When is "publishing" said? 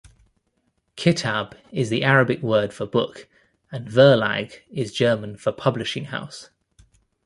5.51-6.05